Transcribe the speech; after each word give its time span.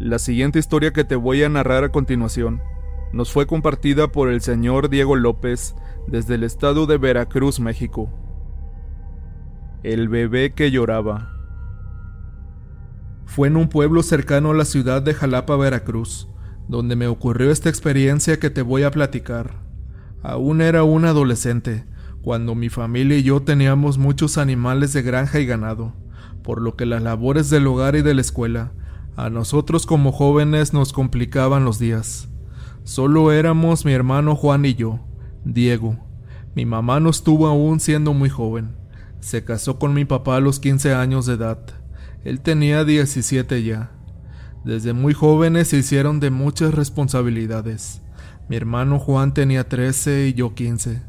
La 0.00 0.18
siguiente 0.18 0.58
historia 0.58 0.92
que 0.92 1.04
te 1.04 1.14
voy 1.14 1.44
a 1.44 1.48
narrar 1.48 1.84
a 1.84 1.90
continuación 1.90 2.60
nos 3.12 3.32
fue 3.32 3.46
compartida 3.46 4.08
por 4.08 4.28
el 4.28 4.40
señor 4.40 4.88
Diego 4.88 5.14
López 5.14 5.76
desde 6.08 6.34
el 6.34 6.42
estado 6.42 6.86
de 6.86 6.98
Veracruz, 6.98 7.60
México. 7.60 8.10
El 9.84 10.08
bebé 10.08 10.52
que 10.52 10.72
lloraba. 10.72 11.30
Fue 13.24 13.46
en 13.46 13.56
un 13.56 13.68
pueblo 13.68 14.02
cercano 14.02 14.50
a 14.50 14.54
la 14.54 14.64
ciudad 14.64 15.00
de 15.00 15.14
Jalapa, 15.14 15.54
Veracruz, 15.56 16.28
donde 16.66 16.96
me 16.96 17.06
ocurrió 17.06 17.52
esta 17.52 17.68
experiencia 17.68 18.40
que 18.40 18.50
te 18.50 18.62
voy 18.62 18.82
a 18.82 18.90
platicar. 18.90 19.62
Aún 20.24 20.60
era 20.60 20.82
un 20.82 21.04
adolescente, 21.04 21.86
cuando 22.20 22.56
mi 22.56 22.68
familia 22.68 23.16
y 23.16 23.22
yo 23.22 23.42
teníamos 23.42 23.98
muchos 23.98 24.38
animales 24.38 24.92
de 24.92 25.02
granja 25.02 25.38
y 25.38 25.46
ganado, 25.46 25.92
por 26.42 26.60
lo 26.60 26.74
que 26.74 26.84
las 26.84 27.00
labores 27.00 27.48
del 27.48 27.68
hogar 27.68 27.94
y 27.94 28.02
de 28.02 28.14
la 28.14 28.22
escuela 28.22 28.72
a 29.16 29.30
nosotros 29.30 29.86
como 29.86 30.12
jóvenes 30.12 30.72
nos 30.72 30.92
complicaban 30.92 31.64
los 31.64 31.78
días. 31.78 32.28
Solo 32.82 33.32
éramos 33.32 33.84
mi 33.84 33.92
hermano 33.92 34.34
Juan 34.36 34.64
y 34.64 34.74
yo, 34.74 35.00
Diego. 35.44 35.96
Mi 36.54 36.66
mamá 36.66 37.00
nos 37.00 37.24
tuvo 37.24 37.46
aún 37.46 37.80
siendo 37.80 38.12
muy 38.12 38.28
joven. 38.28 38.76
Se 39.20 39.44
casó 39.44 39.78
con 39.78 39.94
mi 39.94 40.04
papá 40.04 40.36
a 40.36 40.40
los 40.40 40.60
15 40.60 40.94
años 40.94 41.26
de 41.26 41.34
edad. 41.34 41.58
Él 42.24 42.40
tenía 42.40 42.84
17 42.84 43.62
ya. 43.62 43.90
Desde 44.64 44.92
muy 44.92 45.14
jóvenes 45.14 45.68
se 45.68 45.78
hicieron 45.78 46.20
de 46.20 46.30
muchas 46.30 46.74
responsabilidades. 46.74 48.02
Mi 48.48 48.56
hermano 48.56 48.98
Juan 48.98 49.32
tenía 49.32 49.68
13 49.68 50.28
y 50.28 50.34
yo 50.34 50.54
15. 50.54 51.02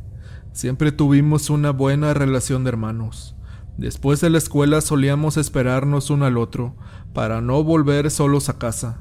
Siempre 0.54 0.92
tuvimos 0.92 1.50
una 1.50 1.72
buena 1.72 2.14
relación 2.14 2.64
de 2.64 2.70
hermanos. 2.70 3.36
Después 3.78 4.22
de 4.22 4.30
la 4.30 4.38
escuela 4.38 4.80
solíamos 4.80 5.36
esperarnos 5.36 6.10
uno 6.10 6.26
al 6.26 6.38
otro 6.38 6.76
para 7.16 7.40
no 7.40 7.64
volver 7.64 8.12
solos 8.12 8.50
a 8.50 8.60
casa. 8.60 9.00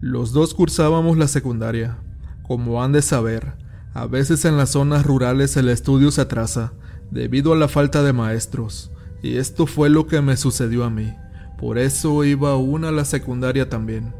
Los 0.00 0.32
dos 0.32 0.52
cursábamos 0.52 1.16
la 1.16 1.26
secundaria. 1.26 1.96
Como 2.42 2.82
han 2.82 2.92
de 2.92 3.00
saber, 3.00 3.54
a 3.94 4.06
veces 4.06 4.44
en 4.44 4.58
las 4.58 4.70
zonas 4.70 5.06
rurales 5.06 5.56
el 5.56 5.70
estudio 5.70 6.10
se 6.10 6.20
atrasa 6.20 6.74
debido 7.10 7.54
a 7.54 7.56
la 7.56 7.66
falta 7.66 8.02
de 8.02 8.12
maestros, 8.12 8.90
y 9.22 9.38
esto 9.38 9.66
fue 9.66 9.88
lo 9.88 10.06
que 10.06 10.20
me 10.20 10.36
sucedió 10.36 10.84
a 10.84 10.90
mí. 10.90 11.14
Por 11.58 11.78
eso 11.78 12.24
iba 12.24 12.50
aún 12.50 12.84
a 12.84 12.92
la 12.92 13.06
secundaria 13.06 13.70
también. 13.70 14.12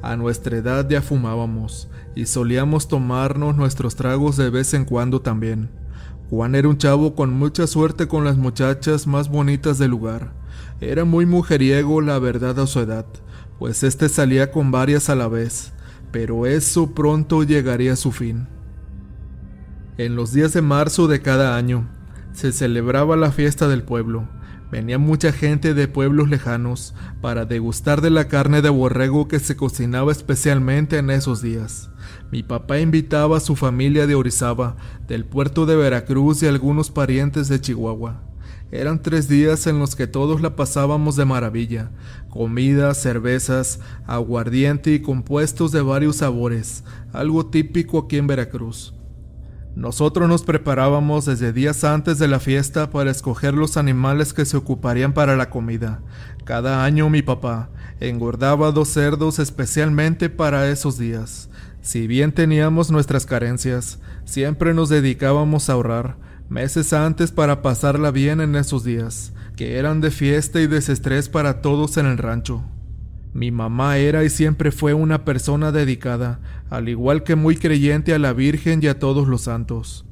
A 0.00 0.14
nuestra 0.16 0.56
edad 0.56 0.88
ya 0.88 1.02
fumábamos 1.02 1.88
y 2.14 2.26
solíamos 2.26 2.86
tomarnos 2.86 3.56
nuestros 3.56 3.96
tragos 3.96 4.36
de 4.36 4.50
vez 4.50 4.74
en 4.74 4.84
cuando 4.84 5.20
también. 5.20 5.70
Juan 6.30 6.54
era 6.54 6.68
un 6.68 6.78
chavo 6.78 7.16
con 7.16 7.32
mucha 7.32 7.66
suerte 7.66 8.06
con 8.06 8.24
las 8.24 8.36
muchachas 8.36 9.08
más 9.08 9.28
bonitas 9.28 9.78
del 9.78 9.90
lugar. 9.90 10.43
Era 10.80 11.04
muy 11.04 11.26
mujeriego, 11.26 12.00
la 12.00 12.18
verdad, 12.18 12.58
a 12.60 12.66
su 12.66 12.80
edad, 12.80 13.06
pues 13.58 13.82
éste 13.82 14.08
salía 14.08 14.50
con 14.50 14.70
varias 14.70 15.08
a 15.08 15.14
la 15.14 15.28
vez, 15.28 15.72
pero 16.10 16.46
eso 16.46 16.94
pronto 16.94 17.42
llegaría 17.42 17.94
a 17.94 17.96
su 17.96 18.12
fin. 18.12 18.48
En 19.96 20.16
los 20.16 20.32
días 20.32 20.52
de 20.52 20.62
marzo 20.62 21.06
de 21.06 21.22
cada 21.22 21.56
año, 21.56 21.88
se 22.32 22.52
celebraba 22.52 23.16
la 23.16 23.30
fiesta 23.30 23.68
del 23.68 23.84
pueblo. 23.84 24.28
Venía 24.70 24.98
mucha 24.98 25.30
gente 25.30 25.72
de 25.72 25.86
pueblos 25.86 26.28
lejanos 26.28 26.94
para 27.20 27.44
degustar 27.44 28.00
de 28.00 28.10
la 28.10 28.26
carne 28.26 28.60
de 28.60 28.70
borrego 28.70 29.28
que 29.28 29.38
se 29.38 29.54
cocinaba 29.54 30.10
especialmente 30.10 30.98
en 30.98 31.10
esos 31.10 31.42
días. 31.42 31.90
Mi 32.32 32.42
papá 32.42 32.80
invitaba 32.80 33.36
a 33.36 33.40
su 33.40 33.54
familia 33.54 34.08
de 34.08 34.16
Orizaba, 34.16 34.76
del 35.06 35.24
puerto 35.24 35.64
de 35.64 35.76
Veracruz 35.76 36.42
y 36.42 36.48
algunos 36.48 36.90
parientes 36.90 37.48
de 37.48 37.60
Chihuahua. 37.60 38.20
Eran 38.74 39.00
tres 39.00 39.28
días 39.28 39.68
en 39.68 39.78
los 39.78 39.94
que 39.94 40.08
todos 40.08 40.40
la 40.40 40.56
pasábamos 40.56 41.14
de 41.14 41.24
maravilla. 41.24 41.92
Comida, 42.28 42.92
cervezas, 42.94 43.78
aguardiente 44.04 44.92
y 44.92 45.00
compuestos 45.00 45.70
de 45.70 45.80
varios 45.80 46.16
sabores, 46.16 46.82
algo 47.12 47.46
típico 47.46 48.00
aquí 48.00 48.16
en 48.16 48.26
Veracruz. 48.26 48.92
Nosotros 49.76 50.28
nos 50.28 50.42
preparábamos 50.42 51.24
desde 51.24 51.52
días 51.52 51.84
antes 51.84 52.18
de 52.18 52.26
la 52.26 52.40
fiesta 52.40 52.90
para 52.90 53.12
escoger 53.12 53.54
los 53.54 53.76
animales 53.76 54.32
que 54.32 54.44
se 54.44 54.56
ocuparían 54.56 55.12
para 55.12 55.36
la 55.36 55.50
comida. 55.50 56.00
Cada 56.42 56.84
año 56.84 57.08
mi 57.08 57.22
papá 57.22 57.70
engordaba 58.00 58.72
dos 58.72 58.88
cerdos 58.88 59.38
especialmente 59.38 60.30
para 60.30 60.68
esos 60.68 60.98
días. 60.98 61.48
Si 61.80 62.08
bien 62.08 62.32
teníamos 62.32 62.90
nuestras 62.90 63.24
carencias, 63.24 64.00
siempre 64.24 64.74
nos 64.74 64.88
dedicábamos 64.88 65.70
a 65.70 65.74
ahorrar 65.74 66.23
meses 66.48 66.92
antes 66.92 67.32
para 67.32 67.62
pasarla 67.62 68.10
bien 68.10 68.40
en 68.40 68.56
esos 68.56 68.84
días, 68.84 69.32
que 69.56 69.78
eran 69.78 70.00
de 70.00 70.10
fiesta 70.10 70.60
y 70.60 70.66
desestrés 70.66 71.28
para 71.28 71.62
todos 71.62 71.96
en 71.96 72.06
el 72.06 72.18
rancho. 72.18 72.62
Mi 73.32 73.50
mamá 73.50 73.96
era 73.98 74.24
y 74.24 74.30
siempre 74.30 74.70
fue 74.70 74.94
una 74.94 75.24
persona 75.24 75.72
dedicada, 75.72 76.40
al 76.70 76.88
igual 76.88 77.24
que 77.24 77.34
muy 77.34 77.56
creyente 77.56 78.14
a 78.14 78.18
la 78.18 78.32
Virgen 78.32 78.80
y 78.82 78.86
a 78.86 78.98
todos 78.98 79.26
los 79.26 79.42
santos. 79.42 80.06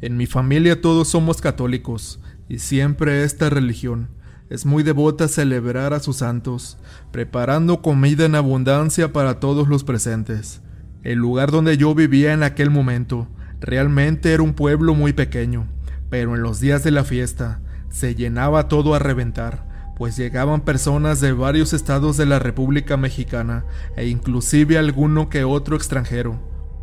En 0.00 0.16
mi 0.16 0.26
familia 0.26 0.80
todos 0.80 1.08
somos 1.08 1.40
católicos, 1.40 2.20
y 2.48 2.58
siempre 2.58 3.24
esta 3.24 3.50
religión 3.50 4.08
es 4.52 4.66
muy 4.66 4.82
devota 4.82 5.28
celebrar 5.28 5.94
a 5.94 6.00
sus 6.00 6.16
santos, 6.16 6.76
preparando 7.10 7.80
comida 7.80 8.26
en 8.26 8.34
abundancia 8.34 9.10
para 9.12 9.40
todos 9.40 9.66
los 9.66 9.82
presentes. 9.82 10.60
El 11.02 11.18
lugar 11.18 11.50
donde 11.50 11.78
yo 11.78 11.94
vivía 11.94 12.34
en 12.34 12.42
aquel 12.42 12.68
momento 12.68 13.28
realmente 13.62 14.32
era 14.32 14.42
un 14.42 14.54
pueblo 14.54 14.94
muy 14.94 15.12
pequeño, 15.12 15.66
pero 16.10 16.34
en 16.34 16.42
los 16.42 16.60
días 16.60 16.84
de 16.84 16.90
la 16.90 17.04
fiesta 17.04 17.60
se 17.88 18.14
llenaba 18.14 18.68
todo 18.68 18.94
a 18.94 18.98
reventar, 18.98 19.94
pues 19.96 20.16
llegaban 20.16 20.62
personas 20.62 21.20
de 21.20 21.32
varios 21.32 21.72
estados 21.72 22.16
de 22.16 22.26
la 22.26 22.38
República 22.38 22.96
Mexicana 22.96 23.64
e 23.96 24.08
inclusive 24.08 24.76
alguno 24.76 25.28
que 25.28 25.44
otro 25.44 25.76
extranjero. 25.76 26.38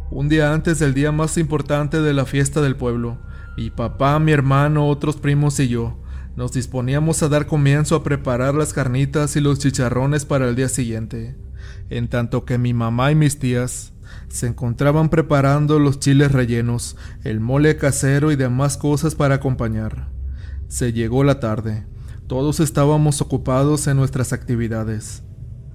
Un 0.09 0.29
día 0.29 0.53
antes 0.53 0.79
del 0.79 0.93
día 0.93 1.11
más 1.11 1.37
importante 1.37 2.01
de 2.01 2.13
la 2.13 2.25
fiesta 2.25 2.61
del 2.61 2.75
pueblo, 2.75 3.19
mi 3.57 3.69
papá, 3.69 4.17
mi 4.19 4.31
hermano, 4.31 4.87
otros 4.87 5.17
primos 5.17 5.59
y 5.59 5.67
yo 5.67 5.99
nos 6.39 6.53
disponíamos 6.53 7.21
a 7.21 7.27
dar 7.27 7.47
comienzo 7.47 7.97
a 7.97 8.03
preparar 8.03 8.55
las 8.55 8.71
carnitas 8.71 9.35
y 9.35 9.41
los 9.41 9.59
chicharrones 9.59 10.23
para 10.23 10.47
el 10.47 10.55
día 10.55 10.69
siguiente, 10.69 11.35
en 11.89 12.07
tanto 12.07 12.45
que 12.45 12.57
mi 12.57 12.73
mamá 12.73 13.11
y 13.11 13.15
mis 13.15 13.39
tías 13.39 13.91
se 14.29 14.47
encontraban 14.47 15.09
preparando 15.09 15.79
los 15.79 15.99
chiles 15.99 16.31
rellenos, 16.31 16.95
el 17.23 17.39
mole 17.39 17.77
casero 17.77 18.31
y 18.31 18.35
demás 18.35 18.77
cosas 18.77 19.15
para 19.15 19.35
acompañar. 19.35 20.09
Se 20.67 20.93
llegó 20.93 21.23
la 21.23 21.39
tarde. 21.39 21.85
Todos 22.27 22.59
estábamos 22.59 23.21
ocupados 23.21 23.87
en 23.87 23.97
nuestras 23.97 24.33
actividades. 24.33 25.23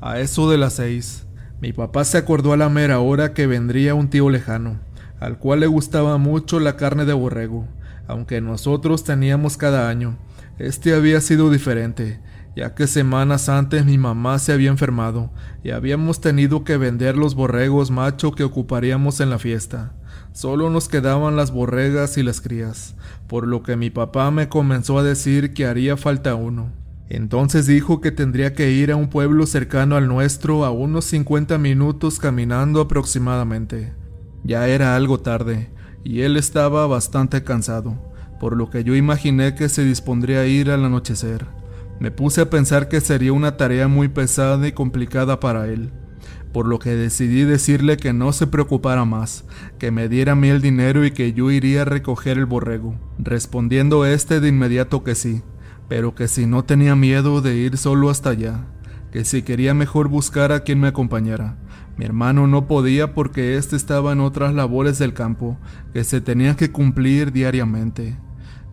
A 0.00 0.20
eso 0.20 0.48
de 0.50 0.56
las 0.56 0.74
seis, 0.74 1.26
mi 1.60 1.72
papá 1.72 2.04
se 2.04 2.18
acordó 2.18 2.52
a 2.52 2.56
la 2.56 2.68
mera 2.68 3.00
hora 3.00 3.32
que 3.32 3.46
vendría 3.46 3.94
un 3.94 4.08
tío 4.08 4.30
lejano, 4.30 4.80
al 5.18 5.38
cual 5.38 5.60
le 5.60 5.66
gustaba 5.66 6.16
mucho 6.18 6.60
la 6.60 6.76
carne 6.76 7.06
de 7.06 7.12
borrego, 7.12 7.66
aunque 8.06 8.40
nosotros 8.40 9.02
teníamos 9.02 9.56
cada 9.56 9.88
año. 9.88 10.16
Este 10.58 10.94
había 10.94 11.20
sido 11.20 11.50
diferente, 11.50 12.20
ya 12.56 12.74
que 12.74 12.86
semanas 12.86 13.48
antes 13.48 13.84
mi 13.84 13.98
mamá 13.98 14.38
se 14.38 14.52
había 14.52 14.70
enfermado 14.70 15.30
y 15.62 15.70
habíamos 15.70 16.20
tenido 16.20 16.64
que 16.64 16.76
vender 16.76 17.16
los 17.16 17.34
borregos 17.34 17.90
macho 17.90 18.32
que 18.32 18.44
ocuparíamos 18.44 19.20
en 19.20 19.30
la 19.30 19.38
fiesta. 19.38 19.92
Solo 20.32 20.70
nos 20.70 20.88
quedaban 20.88 21.36
las 21.36 21.50
borregas 21.50 22.16
y 22.18 22.22
las 22.22 22.40
crías, 22.40 22.96
por 23.28 23.46
lo 23.46 23.62
que 23.62 23.76
mi 23.76 23.90
papá 23.90 24.30
me 24.30 24.48
comenzó 24.48 24.98
a 24.98 25.02
decir 25.02 25.54
que 25.54 25.66
haría 25.66 25.96
falta 25.96 26.34
uno. 26.34 26.72
Entonces 27.08 27.66
dijo 27.66 28.00
que 28.00 28.10
tendría 28.10 28.54
que 28.54 28.70
ir 28.70 28.90
a 28.90 28.96
un 28.96 29.08
pueblo 29.08 29.46
cercano 29.46 29.96
al 29.96 30.08
nuestro 30.08 30.64
a 30.64 30.70
unos 30.70 31.04
50 31.06 31.58
minutos 31.58 32.18
caminando 32.18 32.80
aproximadamente. 32.80 33.92
Ya 34.42 34.68
era 34.68 34.96
algo 34.96 35.20
tarde, 35.20 35.70
y 36.02 36.22
él 36.22 36.36
estaba 36.36 36.86
bastante 36.86 37.44
cansado, 37.44 37.96
por 38.40 38.56
lo 38.56 38.70
que 38.70 38.84
yo 38.84 38.94
imaginé 38.94 39.54
que 39.54 39.68
se 39.68 39.84
dispondría 39.84 40.40
a 40.40 40.46
ir 40.46 40.70
al 40.70 40.84
anochecer. 40.84 41.46
Me 42.00 42.10
puse 42.10 42.40
a 42.40 42.50
pensar 42.50 42.88
que 42.88 43.00
sería 43.00 43.32
una 43.32 43.56
tarea 43.56 43.88
muy 43.88 44.08
pesada 44.08 44.66
y 44.66 44.72
complicada 44.72 45.40
para 45.40 45.68
él, 45.68 45.92
por 46.52 46.66
lo 46.66 46.78
que 46.78 46.90
decidí 46.90 47.42
decirle 47.42 47.96
que 47.96 48.12
no 48.12 48.32
se 48.32 48.46
preocupara 48.46 49.04
más, 49.04 49.44
que 49.78 49.90
me 49.90 50.08
diera 50.08 50.32
a 50.32 50.36
mí 50.36 50.48
el 50.48 50.60
dinero 50.60 51.04
y 51.04 51.12
que 51.12 51.32
yo 51.32 51.50
iría 51.50 51.82
a 51.82 51.86
recoger 51.86 52.38
el 52.38 52.46
borrego, 52.46 52.98
respondiendo 53.18 54.06
este 54.06 54.40
de 54.40 54.48
inmediato 54.48 55.04
que 55.04 55.14
sí, 55.14 55.42
pero 55.88 56.14
que 56.14 56.28
si 56.28 56.46
no 56.46 56.64
tenía 56.64 56.96
miedo 56.96 57.40
de 57.40 57.56
ir 57.56 57.76
solo 57.76 58.10
hasta 58.10 58.30
allá, 58.30 58.66
que 59.12 59.24
si 59.24 59.42
quería 59.42 59.74
mejor 59.74 60.08
buscar 60.08 60.50
a 60.50 60.60
quien 60.60 60.80
me 60.80 60.88
acompañara. 60.88 61.56
Mi 61.96 62.04
hermano 62.04 62.48
no 62.48 62.66
podía 62.66 63.14
porque 63.14 63.56
éste 63.56 63.76
estaba 63.76 64.12
en 64.12 64.20
otras 64.20 64.52
labores 64.54 64.98
del 64.98 65.14
campo 65.14 65.56
que 65.92 66.02
se 66.02 66.20
tenían 66.20 66.56
que 66.56 66.72
cumplir 66.72 67.30
diariamente. 67.30 68.16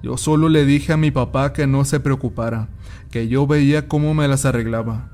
Yo 0.03 0.17
solo 0.17 0.49
le 0.49 0.65
dije 0.65 0.93
a 0.93 0.97
mi 0.97 1.11
papá 1.11 1.53
que 1.53 1.67
no 1.67 1.85
se 1.85 1.99
preocupara, 1.99 2.69
que 3.11 3.27
yo 3.27 3.45
veía 3.45 3.87
cómo 3.87 4.13
me 4.13 4.27
las 4.27 4.45
arreglaba. 4.45 5.09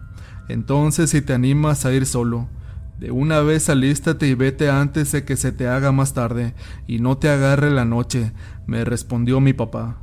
Entonces, 0.48 1.10
si 1.10 1.22
te 1.22 1.34
animas 1.34 1.86
a 1.86 1.94
ir 1.94 2.06
solo, 2.06 2.48
de 3.00 3.12
una 3.12 3.42
vez 3.42 3.70
alístate 3.70 4.28
y 4.28 4.34
vete 4.34 4.70
antes 4.70 5.12
de 5.12 5.24
que 5.24 5.36
se 5.36 5.52
te 5.52 5.68
haga 5.68 5.92
más 5.92 6.14
tarde 6.14 6.56
y 6.88 7.00
no 7.00 7.18
te 7.18 7.30
agarre 7.30 7.70
la 7.70 7.86
noche, 7.86 8.32
me 8.66 8.86
respondió 8.86 9.40
mi 9.40 9.54
papá. 9.54 9.98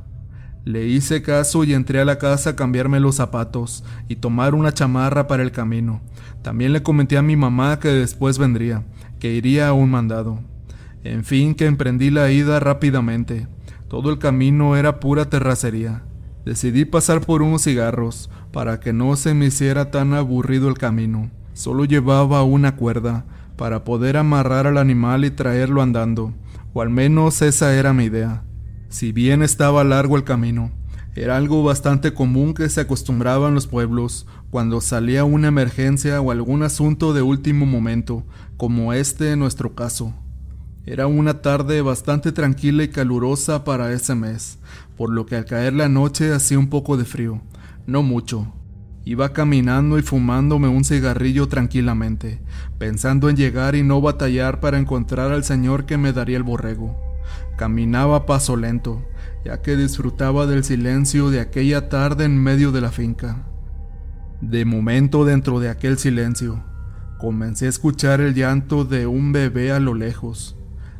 Le 0.65 0.87
hice 0.87 1.21
caso 1.21 1.63
y 1.63 1.73
entré 1.73 1.99
a 1.99 2.05
la 2.05 2.17
casa 2.17 2.51
a 2.51 2.55
cambiarme 2.55 2.99
los 2.99 3.15
zapatos 3.15 3.83
y 4.07 4.15
tomar 4.15 4.55
una 4.55 4.73
chamarra 4.73 5.27
para 5.27 5.43
el 5.43 5.51
camino. 5.51 6.01
También 6.41 6.73
le 6.73 6.83
comenté 6.83 7.17
a 7.17 7.21
mi 7.21 7.35
mamá 7.35 7.79
que 7.79 7.89
después 7.89 8.37
vendría, 8.37 8.83
que 9.19 9.33
iría 9.33 9.67
a 9.67 9.73
un 9.73 9.91
mandado. 9.91 10.39
En 11.03 11.23
fin, 11.23 11.53
que 11.53 11.65
emprendí 11.65 12.09
la 12.09 12.31
ida 12.31 12.59
rápidamente. 12.59 13.47
Todo 13.95 14.09
el 14.09 14.19
camino 14.19 14.75
era 14.75 14.99
pura 14.99 15.29
terracería. 15.29 16.03
Decidí 16.43 16.83
pasar 16.83 17.21
por 17.21 17.41
unos 17.41 17.63
cigarros 17.63 18.29
para 18.51 18.81
que 18.81 18.91
no 18.91 19.15
se 19.15 19.33
me 19.33 19.45
hiciera 19.45 19.89
tan 19.89 20.13
aburrido 20.13 20.67
el 20.67 20.77
camino. 20.77 21.31
Solo 21.53 21.85
llevaba 21.85 22.43
una 22.43 22.75
cuerda 22.75 23.23
para 23.55 23.85
poder 23.85 24.17
amarrar 24.17 24.67
al 24.67 24.79
animal 24.79 25.23
y 25.23 25.31
traerlo 25.31 25.81
andando, 25.81 26.33
o 26.73 26.81
al 26.81 26.89
menos 26.89 27.41
esa 27.41 27.73
era 27.73 27.93
mi 27.93 28.03
idea. 28.03 28.43
Si 28.89 29.13
bien 29.13 29.41
estaba 29.41 29.85
largo 29.85 30.17
el 30.17 30.25
camino, 30.25 30.71
era 31.15 31.37
algo 31.37 31.63
bastante 31.63 32.13
común 32.13 32.53
que 32.53 32.67
se 32.67 32.81
acostumbraba 32.81 33.47
en 33.47 33.55
los 33.55 33.65
pueblos 33.65 34.27
cuando 34.49 34.81
salía 34.81 35.23
una 35.23 35.47
emergencia 35.47 36.19
o 36.19 36.31
algún 36.31 36.63
asunto 36.63 37.13
de 37.13 37.21
último 37.21 37.65
momento, 37.65 38.25
como 38.57 38.91
este 38.91 39.31
en 39.31 39.39
nuestro 39.39 39.73
caso. 39.73 40.13
Era 40.87 41.07
una 41.07 41.41
tarde 41.41 41.81
bastante 41.81 42.31
tranquila 42.31 42.83
y 42.83 42.89
calurosa 42.89 43.63
para 43.63 43.91
ese 43.91 44.13
mes, 44.13 44.59
por 44.95 45.09
lo 45.09 45.25
que 45.25 45.35
al 45.35 45.45
caer 45.45 45.73
la 45.73 45.89
noche 45.89 46.31
hacía 46.31 46.59
un 46.59 46.69
poco 46.69 46.95
de 46.95 47.05
frío, 47.05 47.41
no 47.87 48.03
mucho. 48.03 48.53
Iba 49.03 49.33
caminando 49.33 49.97
y 49.97 50.03
fumándome 50.03 50.67
un 50.67 50.83
cigarrillo 50.83 51.47
tranquilamente, 51.47 52.39
pensando 52.77 53.29
en 53.29 53.35
llegar 53.35 53.75
y 53.75 53.81
no 53.81 53.99
batallar 53.99 54.59
para 54.59 54.77
encontrar 54.77 55.31
al 55.31 55.43
señor 55.43 55.87
que 55.87 55.97
me 55.97 56.13
daría 56.13 56.37
el 56.37 56.43
borrego. 56.43 56.95
Caminaba 57.57 58.17
a 58.17 58.25
paso 58.27 58.55
lento, 58.55 59.03
ya 59.43 59.63
que 59.63 59.75
disfrutaba 59.75 60.45
del 60.45 60.63
silencio 60.63 61.31
de 61.31 61.39
aquella 61.39 61.89
tarde 61.89 62.25
en 62.25 62.37
medio 62.37 62.71
de 62.71 62.81
la 62.81 62.91
finca. 62.91 63.47
De 64.39 64.65
momento 64.65 65.25
dentro 65.25 65.59
de 65.59 65.69
aquel 65.69 65.97
silencio, 65.97 66.63
comencé 67.17 67.65
a 67.65 67.69
escuchar 67.69 68.21
el 68.21 68.35
llanto 68.35 68.85
de 68.85 69.07
un 69.07 69.31
bebé 69.31 69.71
a 69.71 69.79
lo 69.79 69.95
lejos. 69.95 70.55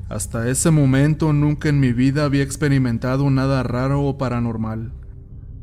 Hasta 0.08 0.50
ese 0.50 0.70
momento 0.70 1.34
nunca 1.34 1.70
en 1.70 1.80
mi 1.80 1.92
vida 1.92 2.26
había 2.26 2.44
experimentado 2.44 3.30
nada 3.32 3.64
raro 3.64 4.04
o 4.04 4.18
paranormal. 4.18 4.94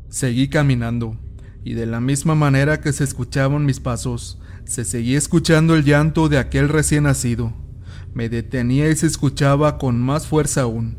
Seguí 0.09 0.49
caminando, 0.49 1.17
y 1.63 1.75
de 1.75 1.85
la 1.85 2.01
misma 2.01 2.35
manera 2.35 2.81
que 2.81 2.91
se 2.91 3.05
escuchaban 3.05 3.65
mis 3.65 3.79
pasos, 3.79 4.39
se 4.65 4.83
seguía 4.83 5.17
escuchando 5.17 5.75
el 5.75 5.85
llanto 5.85 6.27
de 6.27 6.37
aquel 6.37 6.67
recién 6.67 7.03
nacido. 7.05 7.53
Me 8.13 8.27
detenía 8.27 8.89
y 8.89 8.95
se 8.95 9.07
escuchaba 9.07 9.77
con 9.77 10.01
más 10.01 10.27
fuerza 10.27 10.63
aún. 10.63 10.97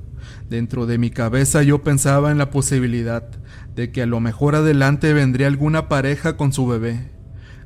Dentro 0.49 0.87
de 0.87 0.99
mi 0.99 1.11
cabeza 1.11 1.63
yo 1.63 1.83
pensaba 1.83 2.31
en 2.31 2.39
la 2.39 2.51
posibilidad 2.51 3.29
de 3.75 3.93
que 3.93 4.03
a 4.03 4.07
lo 4.07 4.21
mejor 4.21 4.55
adelante 4.55 5.13
vendría 5.13 5.49
alguna 5.49 5.89
pareja 5.89 6.37
con 6.37 6.53
su 6.53 6.67
bebé. 6.67 7.13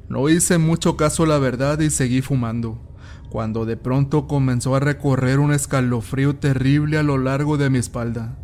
No 0.09 0.29
hice 0.29 0.59
mucho 0.59 0.97
caso 0.97 1.25
la 1.25 1.39
verdad 1.39 1.81
y 1.81 1.91
seguí 1.91 2.21
fumando, 2.21 2.97
cuando 3.31 3.67
de 3.67 3.77
pronto 3.77 4.27
comenzó 4.27 4.75
a 4.75 4.81
recorrer 4.81 5.39
un 5.39 5.53
escalofrío 5.53 6.37
terrible 6.37 6.99
a 6.99 7.03
lo 7.03 7.19
largo 7.19 7.57
de 7.57 7.71
mi 7.71 7.79
espalda. 7.79 8.37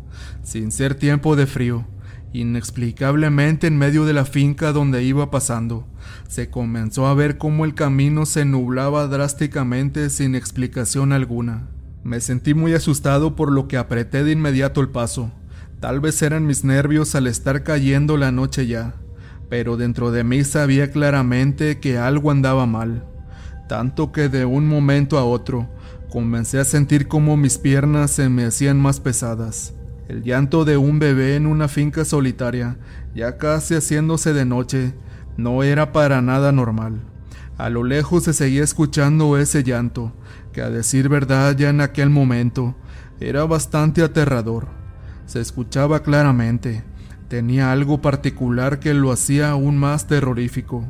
Sin 0.43 0.71
ser 0.71 0.95
tiempo 0.95 1.35
de 1.35 1.47
frío, 1.47 1.85
inexplicablemente 2.33 3.67
en 3.67 3.77
medio 3.77 4.05
de 4.05 4.13
la 4.13 4.25
finca 4.25 4.71
donde 4.71 5.03
iba 5.03 5.31
pasando, 5.31 5.87
se 6.27 6.49
comenzó 6.49 7.07
a 7.07 7.13
ver 7.13 7.37
cómo 7.37 7.65
el 7.65 7.73
camino 7.73 8.25
se 8.25 8.45
nublaba 8.45 9.07
drásticamente 9.07 10.09
sin 10.09 10.35
explicación 10.35 11.13
alguna. 11.13 11.67
Me 12.03 12.21
sentí 12.21 12.53
muy 12.53 12.73
asustado 12.73 13.35
por 13.35 13.51
lo 13.51 13.67
que 13.67 13.77
apreté 13.77 14.23
de 14.23 14.33
inmediato 14.33 14.81
el 14.81 14.89
paso. 14.89 15.31
Tal 15.79 15.99
vez 15.99 16.21
eran 16.21 16.45
mis 16.45 16.63
nervios 16.63 17.15
al 17.15 17.27
estar 17.27 17.63
cayendo 17.63 18.17
la 18.17 18.31
noche 18.31 18.67
ya, 18.67 18.95
pero 19.49 19.77
dentro 19.77 20.11
de 20.11 20.23
mí 20.23 20.43
sabía 20.43 20.91
claramente 20.91 21.79
que 21.79 21.97
algo 21.97 22.31
andaba 22.31 22.65
mal, 22.65 23.05
tanto 23.67 24.11
que 24.11 24.29
de 24.29 24.45
un 24.45 24.67
momento 24.67 25.17
a 25.17 25.25
otro 25.25 25.67
comencé 26.09 26.59
a 26.59 26.63
sentir 26.63 27.07
como 27.07 27.35
mis 27.35 27.57
piernas 27.57 28.11
se 28.11 28.29
me 28.29 28.45
hacían 28.45 28.79
más 28.79 28.99
pesadas. 28.99 29.73
El 30.07 30.23
llanto 30.23 30.65
de 30.65 30.77
un 30.77 30.99
bebé 30.99 31.35
en 31.35 31.47
una 31.47 31.67
finca 31.67 32.05
solitaria, 32.05 32.77
ya 33.15 33.37
casi 33.37 33.73
haciéndose 33.73 34.33
de 34.33 34.45
noche, 34.45 34.93
no 35.35 35.63
era 35.63 35.91
para 35.91 36.21
nada 36.21 36.51
normal. 36.51 37.01
A 37.57 37.69
lo 37.69 37.83
lejos 37.83 38.23
se 38.23 38.33
seguía 38.33 38.63
escuchando 38.63 39.37
ese 39.37 39.63
llanto, 39.63 40.13
que 40.53 40.61
a 40.61 40.69
decir 40.69 41.09
verdad 41.09 41.55
ya 41.57 41.69
en 41.69 41.81
aquel 41.81 42.09
momento 42.09 42.75
era 43.19 43.45
bastante 43.45 44.03
aterrador. 44.03 44.67
Se 45.25 45.41
escuchaba 45.41 46.03
claramente, 46.03 46.83
tenía 47.27 47.71
algo 47.71 48.01
particular 48.01 48.79
que 48.79 48.93
lo 48.93 49.11
hacía 49.11 49.49
aún 49.49 49.77
más 49.77 50.07
terrorífico. 50.07 50.85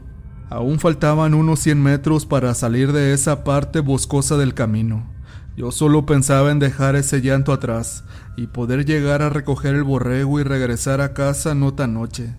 Aún 0.49 0.79
faltaban 0.79 1.33
unos 1.33 1.59
100 1.59 1.81
metros 1.81 2.25
para 2.25 2.53
salir 2.53 2.91
de 2.91 3.13
esa 3.13 3.43
parte 3.43 3.79
boscosa 3.79 4.37
del 4.37 4.53
camino. 4.53 5.11
Yo 5.57 5.71
solo 5.71 6.05
pensaba 6.05 6.51
en 6.51 6.59
dejar 6.59 6.95
ese 6.95 7.21
llanto 7.21 7.53
atrás 7.53 8.03
y 8.35 8.47
poder 8.47 8.85
llegar 8.85 9.21
a 9.21 9.29
recoger 9.29 9.73
el 9.73 9.83
borrego 9.83 10.39
y 10.39 10.43
regresar 10.43 11.01
a 11.01 11.13
casa 11.13 11.55
no 11.55 11.73
tan 11.73 11.93
noche. 11.93 12.35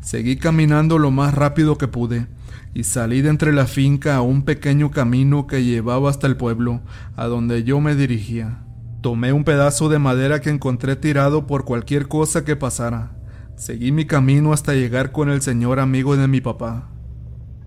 Seguí 0.00 0.36
caminando 0.36 0.98
lo 0.98 1.10
más 1.10 1.34
rápido 1.34 1.78
que 1.78 1.88
pude 1.88 2.26
y 2.74 2.84
salí 2.84 3.22
de 3.22 3.30
entre 3.30 3.52
la 3.52 3.66
finca 3.66 4.16
a 4.16 4.22
un 4.22 4.42
pequeño 4.42 4.90
camino 4.90 5.46
que 5.46 5.64
llevaba 5.64 6.10
hasta 6.10 6.26
el 6.26 6.36
pueblo, 6.36 6.80
a 7.16 7.26
donde 7.26 7.64
yo 7.64 7.80
me 7.80 7.94
dirigía. 7.94 8.58
Tomé 9.00 9.32
un 9.32 9.44
pedazo 9.44 9.88
de 9.88 9.98
madera 9.98 10.40
que 10.40 10.50
encontré 10.50 10.96
tirado 10.96 11.46
por 11.46 11.64
cualquier 11.64 12.08
cosa 12.08 12.44
que 12.44 12.56
pasara. 12.56 13.12
Seguí 13.56 13.90
mi 13.90 14.04
camino 14.04 14.52
hasta 14.52 14.74
llegar 14.74 15.12
con 15.12 15.30
el 15.30 15.40
señor 15.40 15.80
amigo 15.80 16.16
de 16.16 16.28
mi 16.28 16.40
papá. 16.40 16.88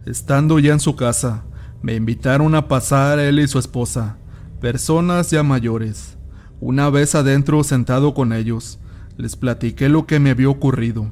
Estando 0.06 0.58
ya 0.58 0.74
en 0.74 0.80
su 0.80 0.96
casa, 0.96 1.44
me 1.84 1.94
invitaron 1.94 2.56
a 2.56 2.68
pasar 2.68 3.20
él 3.20 3.40
y 3.40 3.48
su 3.48 3.60
esposa, 3.60 4.18
personas 4.60 5.30
ya 5.30 5.44
mayores. 5.44 6.18
Una 6.60 6.90
vez 6.90 7.14
adentro 7.14 7.64
sentado 7.64 8.16
con 8.16 8.34
ellos, 8.34 8.80
les 9.18 9.36
platiqué 9.36 9.90
lo 9.90 10.08
que 10.08 10.20
me 10.20 10.32
había 10.32 10.50
ocurrido. 10.50 11.12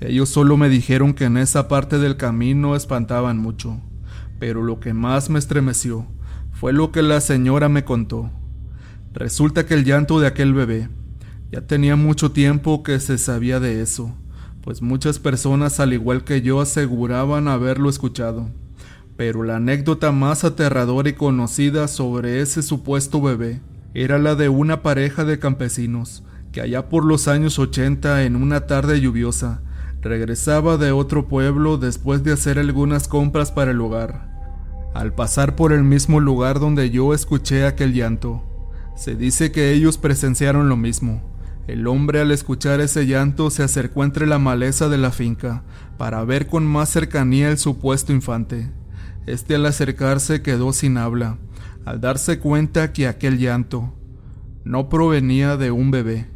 Ellos 0.00 0.28
solo 0.28 0.56
me 0.56 0.68
dijeron 0.68 1.12
que 1.12 1.24
en 1.24 1.36
esa 1.36 1.66
parte 1.66 1.98
del 1.98 2.16
camino 2.16 2.76
espantaban 2.76 3.38
mucho, 3.38 3.80
pero 4.38 4.62
lo 4.62 4.78
que 4.78 4.94
más 4.94 5.28
me 5.28 5.40
estremeció 5.40 6.06
fue 6.52 6.72
lo 6.72 6.92
que 6.92 7.02
la 7.02 7.20
señora 7.20 7.68
me 7.68 7.84
contó. 7.84 8.30
Resulta 9.12 9.66
que 9.66 9.74
el 9.74 9.84
llanto 9.84 10.20
de 10.20 10.28
aquel 10.28 10.54
bebé 10.54 10.88
ya 11.50 11.66
tenía 11.66 11.96
mucho 11.96 12.30
tiempo 12.30 12.84
que 12.84 13.00
se 13.00 13.18
sabía 13.18 13.58
de 13.58 13.82
eso, 13.82 14.14
pues 14.70 14.82
muchas 14.82 15.18
personas 15.18 15.80
al 15.80 15.92
igual 15.92 16.22
que 16.22 16.42
yo 16.42 16.60
aseguraban 16.60 17.48
haberlo 17.48 17.90
escuchado. 17.90 18.50
Pero 19.16 19.42
la 19.42 19.56
anécdota 19.56 20.12
más 20.12 20.44
aterradora 20.44 21.08
y 21.08 21.14
conocida 21.14 21.88
sobre 21.88 22.40
ese 22.40 22.62
supuesto 22.62 23.20
bebé 23.20 23.60
era 23.94 24.20
la 24.20 24.36
de 24.36 24.48
una 24.48 24.80
pareja 24.80 25.24
de 25.24 25.40
campesinos 25.40 26.22
que 26.52 26.60
allá 26.60 26.88
por 26.88 27.04
los 27.04 27.26
años 27.26 27.58
80 27.58 28.22
en 28.22 28.36
una 28.36 28.68
tarde 28.68 29.00
lluviosa 29.00 29.60
Regresaba 30.02 30.76
de 30.76 30.92
otro 30.92 31.26
pueblo 31.26 31.76
después 31.76 32.22
de 32.22 32.30
hacer 32.30 32.60
algunas 32.60 33.08
compras 33.08 33.50
para 33.50 33.72
el 33.72 33.80
hogar. 33.80 34.30
Al 34.94 35.12
pasar 35.16 35.56
por 35.56 35.72
el 35.72 35.82
mismo 35.82 36.20
lugar 36.20 36.60
donde 36.60 36.90
yo 36.90 37.12
escuché 37.12 37.66
aquel 37.66 37.92
llanto, 37.92 38.44
se 38.94 39.16
dice 39.16 39.50
que 39.50 39.72
ellos 39.72 39.98
presenciaron 39.98 40.68
lo 40.68 40.76
mismo. 40.76 41.28
El 41.70 41.86
hombre 41.86 42.20
al 42.20 42.32
escuchar 42.32 42.80
ese 42.80 43.06
llanto 43.06 43.48
se 43.48 43.62
acercó 43.62 44.02
entre 44.02 44.26
la 44.26 44.40
maleza 44.40 44.88
de 44.88 44.98
la 44.98 45.12
finca 45.12 45.62
para 45.98 46.24
ver 46.24 46.48
con 46.48 46.66
más 46.66 46.88
cercanía 46.88 47.48
el 47.48 47.58
supuesto 47.58 48.12
infante. 48.12 48.72
Este 49.26 49.54
al 49.54 49.64
acercarse 49.64 50.42
quedó 50.42 50.72
sin 50.72 50.98
habla, 50.98 51.38
al 51.84 52.00
darse 52.00 52.40
cuenta 52.40 52.92
que 52.92 53.06
aquel 53.06 53.38
llanto 53.38 53.94
no 54.64 54.88
provenía 54.88 55.56
de 55.56 55.70
un 55.70 55.92
bebé, 55.92 56.26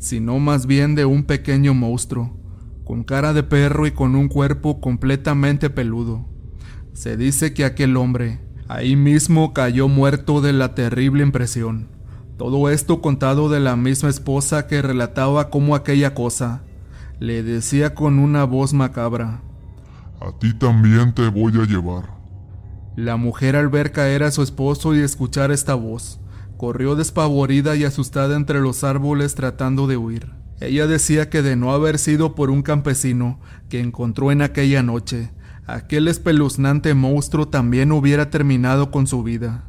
sino 0.00 0.40
más 0.40 0.66
bien 0.66 0.96
de 0.96 1.04
un 1.04 1.22
pequeño 1.22 1.72
monstruo 1.72 2.36
con 2.82 3.04
cara 3.04 3.32
de 3.34 3.44
perro 3.44 3.86
y 3.86 3.92
con 3.92 4.16
un 4.16 4.26
cuerpo 4.26 4.80
completamente 4.80 5.70
peludo. 5.70 6.26
Se 6.94 7.16
dice 7.16 7.54
que 7.54 7.64
aquel 7.64 7.96
hombre 7.96 8.40
ahí 8.66 8.96
mismo 8.96 9.54
cayó 9.54 9.86
muerto 9.86 10.40
de 10.40 10.52
la 10.52 10.74
terrible 10.74 11.22
impresión. 11.22 11.97
Todo 12.38 12.70
esto 12.70 13.00
contado 13.00 13.48
de 13.48 13.58
la 13.58 13.74
misma 13.74 14.08
esposa 14.08 14.68
que 14.68 14.80
relataba 14.80 15.50
cómo 15.50 15.74
aquella 15.74 16.14
cosa 16.14 16.62
le 17.18 17.42
decía 17.42 17.96
con 17.96 18.20
una 18.20 18.44
voz 18.44 18.72
macabra. 18.72 19.42
A 20.20 20.30
ti 20.38 20.54
también 20.54 21.12
te 21.12 21.28
voy 21.30 21.52
a 21.60 21.64
llevar. 21.64 22.16
La 22.94 23.16
mujer 23.16 23.56
al 23.56 23.68
ver 23.68 23.90
caer 23.90 24.22
a 24.22 24.30
su 24.30 24.44
esposo 24.44 24.94
y 24.94 25.00
escuchar 25.00 25.50
esta 25.50 25.74
voz, 25.74 26.20
corrió 26.56 26.94
despavorida 26.94 27.74
y 27.74 27.82
asustada 27.82 28.36
entre 28.36 28.60
los 28.60 28.84
árboles 28.84 29.34
tratando 29.34 29.88
de 29.88 29.96
huir. 29.96 30.30
Ella 30.60 30.86
decía 30.86 31.30
que 31.30 31.42
de 31.42 31.56
no 31.56 31.72
haber 31.72 31.98
sido 31.98 32.36
por 32.36 32.50
un 32.50 32.62
campesino 32.62 33.40
que 33.68 33.80
encontró 33.80 34.30
en 34.30 34.42
aquella 34.42 34.84
noche, 34.84 35.32
aquel 35.66 36.06
espeluznante 36.06 36.94
monstruo 36.94 37.48
también 37.48 37.90
hubiera 37.90 38.30
terminado 38.30 38.92
con 38.92 39.08
su 39.08 39.24
vida. 39.24 39.64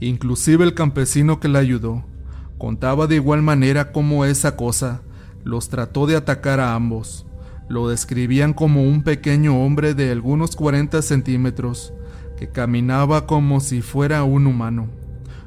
Inclusive 0.00 0.64
el 0.64 0.72
campesino 0.72 1.38
que 1.38 1.48
la 1.48 1.58
ayudó 1.58 2.13
contaba 2.58 3.06
de 3.06 3.16
igual 3.16 3.42
manera 3.42 3.92
cómo 3.92 4.24
esa 4.24 4.56
cosa 4.56 5.02
los 5.44 5.68
trató 5.68 6.06
de 6.06 6.16
atacar 6.16 6.60
a 6.60 6.74
ambos. 6.74 7.26
Lo 7.68 7.88
describían 7.88 8.52
como 8.52 8.82
un 8.82 9.02
pequeño 9.02 9.64
hombre 9.64 9.94
de 9.94 10.10
algunos 10.10 10.56
40 10.56 11.00
centímetros, 11.02 11.92
que 12.36 12.48
caminaba 12.48 13.26
como 13.26 13.60
si 13.60 13.80
fuera 13.80 14.24
un 14.24 14.46
humano, 14.46 14.88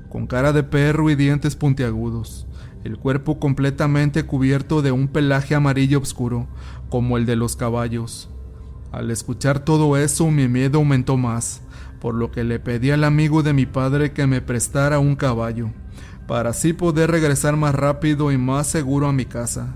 con 0.10 0.28
cara 0.28 0.54
de 0.54 0.64
perro 0.64 1.10
y 1.10 1.16
dientes 1.16 1.56
puntiagudos, 1.56 2.48
el 2.84 2.98
cuerpo 2.98 3.40
completamente 3.40 4.26
cubierto 4.26 4.82
de 4.82 4.92
un 4.92 5.08
pelaje 5.08 5.56
amarillo 5.56 6.00
oscuro, 6.00 6.48
como 6.90 7.18
el 7.18 7.26
de 7.26 7.36
los 7.36 7.56
caballos. 7.56 8.30
Al 8.92 9.12
escuchar 9.12 9.60
todo 9.60 9.98
eso 9.98 10.32
mi 10.32 10.48
miedo 10.48 10.80
aumentó 10.80 11.18
más, 11.18 11.62
por 12.00 12.16
lo 12.16 12.32
que 12.32 12.44
le 12.44 12.60
pedí 12.60 12.92
al 12.92 13.04
amigo 13.04 13.44
de 13.44 13.54
mi 13.54 13.66
padre 13.66 14.12
que 14.14 14.28
me 14.28 14.42
prestara 14.42 15.00
un 15.00 15.16
caballo, 15.16 15.72
para 16.28 16.50
así 16.50 16.74
poder 16.74 17.10
regresar 17.10 17.56
más 17.56 17.74
rápido 17.74 18.32
y 18.32 18.38
más 18.38 18.68
seguro 18.68 19.08
a 19.08 19.14
mi 19.14 19.26
casa. 19.26 19.76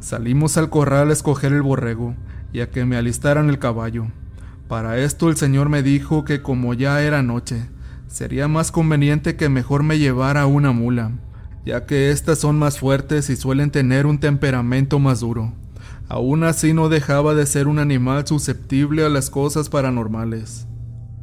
Salimos 0.00 0.56
al 0.56 0.70
corral 0.70 1.10
a 1.10 1.12
escoger 1.12 1.52
el 1.52 1.62
borrego 1.62 2.14
y 2.52 2.60
a 2.60 2.70
que 2.70 2.86
me 2.86 2.96
alistaran 2.96 3.50
el 3.50 3.58
caballo. 3.58 4.06
Para 4.66 4.98
esto 4.98 5.28
el 5.28 5.36
señor 5.36 5.68
me 5.68 5.82
dijo 5.82 6.24
que 6.24 6.40
como 6.40 6.72
ya 6.72 7.02
era 7.02 7.22
noche, 7.22 7.68
sería 8.08 8.48
más 8.48 8.72
conveniente 8.72 9.36
que 9.36 9.50
mejor 9.50 9.82
me 9.82 9.98
llevara 9.98 10.46
una 10.46 10.72
mula, 10.72 11.12
ya 11.66 11.84
que 11.84 12.10
éstas 12.10 12.38
son 12.38 12.58
más 12.58 12.78
fuertes 12.78 13.28
y 13.28 13.36
suelen 13.36 13.70
tener 13.70 14.06
un 14.06 14.18
temperamento 14.18 14.98
más 14.98 15.20
duro. 15.20 15.52
Aún 16.08 16.44
así 16.44 16.72
no 16.72 16.88
dejaba 16.88 17.34
de 17.34 17.46
ser 17.46 17.68
un 17.68 17.78
animal 17.78 18.26
susceptible 18.26 19.04
a 19.04 19.10
las 19.10 19.28
cosas 19.28 19.68
paranormales. 19.68 20.66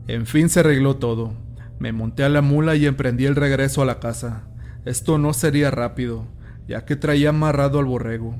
En 0.07 0.25
fin 0.25 0.49
se 0.49 0.59
arregló 0.59 0.97
todo. 0.97 1.46
Me 1.79 1.91
monté 1.91 2.23
a 2.23 2.29
la 2.29 2.41
mula 2.41 2.75
y 2.75 2.85
emprendí 2.85 3.25
el 3.25 3.35
regreso 3.35 3.81
a 3.81 3.85
la 3.85 3.99
casa. 3.99 4.47
Esto 4.85 5.17
no 5.17 5.33
sería 5.33 5.69
rápido, 5.69 6.25
ya 6.67 6.85
que 6.85 6.95
traía 6.95 7.29
amarrado 7.29 7.79
al 7.79 7.85
borrego. 7.85 8.35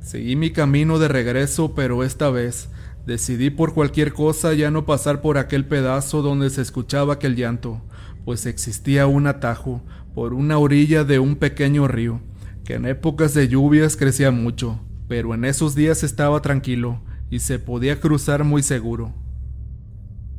Seguí 0.00 0.34
mi 0.34 0.50
camino 0.50 0.98
de 0.98 1.08
regreso, 1.08 1.74
pero 1.74 2.02
esta 2.02 2.30
vez 2.30 2.68
decidí 3.06 3.50
por 3.50 3.74
cualquier 3.74 4.12
cosa 4.12 4.54
ya 4.54 4.70
no 4.70 4.86
pasar 4.86 5.20
por 5.20 5.38
aquel 5.38 5.66
pedazo 5.66 6.22
donde 6.22 6.50
se 6.50 6.62
escuchaba 6.62 7.14
aquel 7.14 7.36
llanto, 7.36 7.82
pues 8.24 8.46
existía 8.46 9.06
un 9.06 9.26
atajo 9.26 9.82
por 10.14 10.34
una 10.34 10.58
orilla 10.58 11.04
de 11.04 11.18
un 11.18 11.36
pequeño 11.36 11.88
río, 11.88 12.20
que 12.64 12.74
en 12.74 12.86
épocas 12.86 13.34
de 13.34 13.48
lluvias 13.48 13.96
crecía 13.96 14.30
mucho, 14.30 14.80
pero 15.08 15.34
en 15.34 15.44
esos 15.44 15.74
días 15.74 16.02
estaba 16.02 16.42
tranquilo 16.42 17.02
y 17.30 17.40
se 17.40 17.58
podía 17.58 18.00
cruzar 18.00 18.44
muy 18.44 18.62
seguro. 18.62 19.14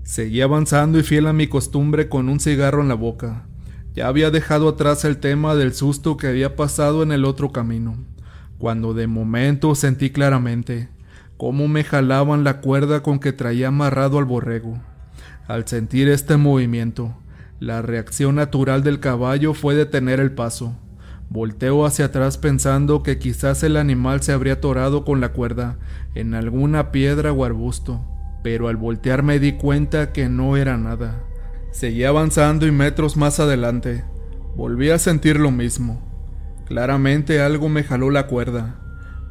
Seguí 0.03 0.41
avanzando 0.41 0.99
y 0.99 1.03
fiel 1.03 1.27
a 1.27 1.33
mi 1.33 1.47
costumbre 1.47 2.09
con 2.09 2.29
un 2.29 2.39
cigarro 2.39 2.81
en 2.81 2.87
la 2.87 2.95
boca. 2.95 3.45
Ya 3.93 4.07
había 4.07 4.31
dejado 4.31 4.69
atrás 4.69 5.05
el 5.05 5.17
tema 5.17 5.55
del 5.55 5.73
susto 5.73 6.17
que 6.17 6.27
había 6.27 6.55
pasado 6.55 7.03
en 7.03 7.11
el 7.11 7.25
otro 7.25 7.51
camino 7.51 7.97
cuando 8.61 8.93
de 8.93 9.07
momento 9.07 9.73
sentí 9.73 10.11
claramente 10.11 10.89
cómo 11.35 11.67
me 11.67 11.83
jalaban 11.83 12.43
la 12.43 12.61
cuerda 12.61 13.01
con 13.01 13.17
que 13.17 13.33
traía 13.33 13.69
amarrado 13.69 14.19
al 14.19 14.25
borrego. 14.25 14.79
Al 15.47 15.67
sentir 15.67 16.07
este 16.07 16.37
movimiento, 16.37 17.17
la 17.59 17.81
reacción 17.81 18.35
natural 18.35 18.83
del 18.83 18.99
caballo 18.99 19.55
fue 19.55 19.73
detener 19.73 20.19
el 20.19 20.33
paso. 20.33 20.77
Volteo 21.27 21.87
hacia 21.87 22.05
atrás 22.05 22.37
pensando 22.37 23.01
que 23.01 23.17
quizás 23.17 23.63
el 23.63 23.77
animal 23.77 24.21
se 24.21 24.31
habría 24.31 24.53
atorado 24.53 25.05
con 25.05 25.21
la 25.21 25.29
cuerda 25.29 25.79
en 26.13 26.35
alguna 26.35 26.91
piedra 26.91 27.33
o 27.33 27.43
arbusto, 27.43 28.05
pero 28.43 28.67
al 28.67 28.77
voltear 28.77 29.23
me 29.23 29.39
di 29.39 29.53
cuenta 29.53 30.11
que 30.11 30.29
no 30.29 30.57
era 30.57 30.77
nada. 30.77 31.23
Seguí 31.71 32.03
avanzando 32.03 32.67
y 32.67 32.71
metros 32.71 33.17
más 33.17 33.39
adelante, 33.39 34.03
volví 34.55 34.89
a 34.89 34.99
sentir 34.99 35.39
lo 35.39 35.51
mismo 35.51 36.11
Claramente 36.71 37.41
algo 37.41 37.67
me 37.67 37.83
jaló 37.83 38.11
la 38.11 38.27
cuerda. 38.27 38.79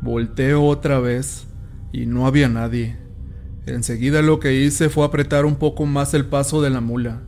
Volteo 0.02 0.62
otra 0.62 1.00
vez 1.00 1.46
y 1.90 2.04
no 2.04 2.26
había 2.26 2.50
nadie. 2.50 2.98
Enseguida 3.64 4.20
lo 4.20 4.40
que 4.40 4.52
hice 4.52 4.90
fue 4.90 5.06
apretar 5.06 5.46
un 5.46 5.56
poco 5.56 5.86
más 5.86 6.12
el 6.12 6.26
paso 6.26 6.60
de 6.60 6.68
la 6.68 6.82
mula, 6.82 7.22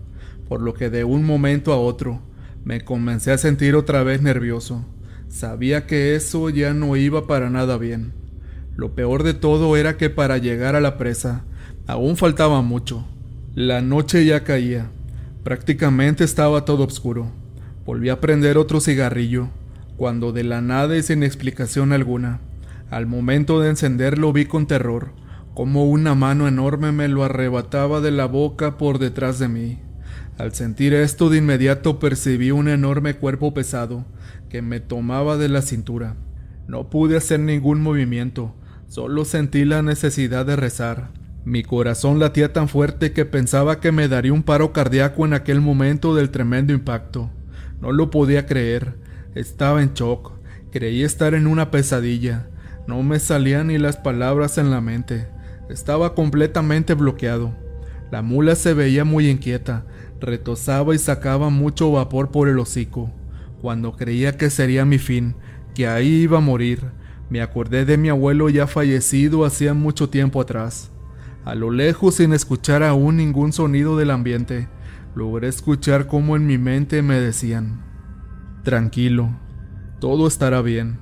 por 0.51 0.61
lo 0.61 0.75
que 0.75 0.91
de 0.91 1.05
un 1.05 1.25
momento 1.25 1.73
a 1.73 1.79
otro 1.79 2.21
me 2.63 2.83
comencé 2.83 3.33
a 3.33 3.39
sentir 3.39 3.75
otra 3.75 4.03
vez 4.03 4.21
nervioso. 4.21 4.85
Sabía 5.29 5.87
que 5.87 6.15
eso 6.15 6.51
ya 6.51 6.75
no 6.75 6.95
iba 6.97 7.27
para 7.27 7.49
nada 7.49 7.79
bien. 7.79 8.13
Lo 8.77 8.95
peor 8.95 9.23
de 9.23 9.33
todo 9.33 9.79
era 9.79 9.97
que 9.97 10.11
para 10.11 10.37
llegar 10.37 10.77
a 10.77 10.83
la 10.83 10.99
presa 10.99 11.47
aún 11.87 12.17
faltaba 12.17 12.63
mucho. 12.63 13.07
La 13.55 13.83
noche 13.83 14.25
ya 14.25 14.45
caía. 14.45 14.91
Prácticamente 15.45 16.25
estaba 16.25 16.65
todo 16.65 16.85
oscuro. 16.85 17.31
Volví 17.85 18.09
a 18.09 18.21
prender 18.21 18.59
otro 18.59 18.81
cigarrillo 18.81 19.49
cuando 19.97 20.33
de 20.33 20.45
la 20.45 20.61
nada 20.61 20.97
y 20.97 21.03
sin 21.03 21.23
explicación 21.23 21.93
alguna, 21.93 22.41
al 22.91 23.07
momento 23.07 23.61
de 23.61 23.71
encenderlo 23.71 24.33
vi 24.33 24.47
con 24.47 24.67
terror 24.67 25.13
como 25.55 25.85
una 25.85 26.15
mano 26.15 26.49
enorme 26.49 26.93
me 26.93 27.09
lo 27.09 27.25
arrebataba 27.25 28.01
de 28.01 28.11
la 28.11 28.27
boca 28.27 28.79
por 28.79 28.99
detrás 28.99 29.39
de 29.39 29.49
mí. 29.49 29.79
Al 30.39 30.55
sentir 30.55 30.95
esto 30.95 31.29
de 31.29 31.39
inmediato 31.39 31.99
percibí 31.99 32.51
un 32.51 32.69
enorme 32.69 33.15
cuerpo 33.15 33.53
pesado 33.53 34.07
que 34.49 34.63
me 34.63 34.81
tomaba 34.81 35.37
de 35.37 35.51
la 35.51 35.61
cintura. 35.61 36.17
No 36.67 36.89
pude 36.89 37.19
hacer 37.19 37.41
ningún 37.41 37.83
movimiento, 37.83 38.55
solo 38.89 39.27
sentí 39.27 39.67
la 39.67 39.83
necesidad 39.83 40.47
de 40.47 40.57
rezar. 40.57 41.11
Mi 41.45 41.65
corazón 41.65 42.21
latía 42.21 42.53
tan 42.53 42.69
fuerte 42.69 43.13
que 43.13 43.25
pensaba 43.25 43.81
que 43.81 43.91
me 43.91 44.07
daría 44.07 44.33
un 44.33 44.45
paro 44.45 44.73
cardíaco 44.73 45.27
en 45.27 45.35
aquel 45.35 45.61
momento 45.61 46.15
del 46.15 46.31
tremendo 46.31 46.73
impacto. 46.73 47.31
No 47.81 47.91
lo 47.91 48.11
podía 48.11 48.47
creer. 48.47 48.95
Estaba 49.35 49.83
en 49.83 49.93
shock. 49.93 50.35
Creí 50.71 51.03
estar 51.03 51.35
en 51.35 51.49
una 51.49 51.73
pesadilla. 51.73 52.47
No 52.87 53.03
me 53.03 53.19
salían 53.19 53.67
ni 53.67 53.79
las 53.79 53.97
palabras 53.97 54.57
en 54.57 54.71
la 54.71 54.81
mente. 54.81 55.27
Estaba 55.69 56.15
completamente 56.15 56.95
bloqueado. 56.95 57.57
La 58.13 58.23
mula 58.23 58.55
se 58.55 58.73
veía 58.73 59.05
muy 59.05 59.29
inquieta, 59.29 59.85
retosaba 60.21 60.95
y 60.95 60.99
sacaba 60.99 61.51
mucho 61.51 61.91
vapor 61.91 62.31
por 62.31 62.49
el 62.49 62.61
hocico. 62.61 63.11
Cuando 63.61 63.97
creía 63.97 64.37
que 64.37 64.49
sería 64.49 64.85
mi 64.85 64.99
fin, 64.99 65.35
que 65.75 65.89
ahí 65.89 66.23
iba 66.23 66.39
a 66.39 66.43
morir, 66.43 66.85
me 67.31 67.41
acordé 67.41 67.85
de 67.85 67.97
mi 67.97 68.11
abuelo 68.11 68.49
ya 68.49 68.69
fallecido 68.69 69.45
hacía 69.45 69.75
mucho 69.75 70.09
tiempo 70.09 70.41
atrás. 70.41 70.92
A 71.45 71.55
lo 71.57 71.71
lejos, 71.73 72.17
sin 72.17 72.33
escuchar 72.33 72.85
aún 72.85 73.17
ningún 73.17 73.53
sonido 73.53 73.97
del 73.97 74.11
ambiente, 74.11 74.69
logré 75.17 75.49
escuchar 75.49 76.07
cómo 76.07 76.37
en 76.37 76.47
mi 76.47 76.57
mente 76.57 77.03
me 77.03 77.21
decían, 77.21 77.83
Tranquilo, 78.63 79.31
todo 79.99 80.29
estará 80.29 80.63
bien. 80.63 80.99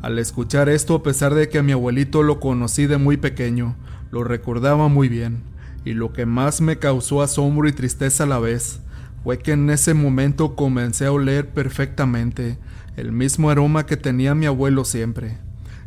Al 0.00 0.20
escuchar 0.20 0.68
esto, 0.68 0.94
a 0.94 1.02
pesar 1.02 1.34
de 1.34 1.48
que 1.48 1.58
a 1.58 1.64
mi 1.64 1.72
abuelito 1.72 2.22
lo 2.22 2.38
conocí 2.38 2.86
de 2.86 2.98
muy 2.98 3.16
pequeño, 3.16 3.76
lo 4.12 4.22
recordaba 4.22 4.86
muy 4.86 5.08
bien, 5.08 5.42
y 5.84 5.92
lo 5.92 6.12
que 6.12 6.24
más 6.24 6.60
me 6.60 6.78
causó 6.78 7.20
asombro 7.20 7.68
y 7.68 7.72
tristeza 7.72 8.24
a 8.24 8.28
la 8.28 8.38
vez, 8.38 8.80
fue 9.24 9.38
que 9.38 9.52
en 9.52 9.68
ese 9.70 9.92
momento 9.92 10.54
comencé 10.54 11.06
a 11.06 11.12
oler 11.12 11.48
perfectamente 11.48 12.58
el 12.96 13.10
mismo 13.10 13.50
aroma 13.50 13.86
que 13.86 13.96
tenía 13.96 14.36
mi 14.36 14.46
abuelo 14.46 14.84
siempre, 14.84 15.38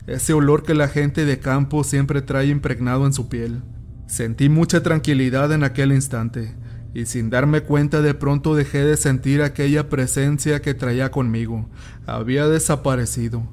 ese 0.08 0.34
olor 0.34 0.64
que 0.64 0.74
la 0.74 0.88
gente 0.88 1.26
de 1.26 1.40
campo 1.40 1.84
siempre 1.84 2.22
trae 2.22 2.48
impregnado 2.48 3.06
en 3.06 3.14
su 3.14 3.30
piel. 3.30 3.62
Sentí 4.08 4.50
mucha 4.50 4.84
tranquilidad 4.84 5.52
en 5.54 5.64
aquel 5.64 5.92
instante, 5.94 6.56
y 6.94 7.06
sin 7.06 7.30
darme 7.30 7.62
cuenta 7.62 8.02
de 8.02 8.14
pronto 8.14 8.56
dejé 8.56 8.84
de 8.84 8.98
sentir 8.98 9.42
aquella 9.42 9.90
presencia 9.90 10.62
que 10.62 10.74
traía 10.74 11.12
conmigo. 11.12 11.70
Había 12.06 12.48
desaparecido. 12.48 13.44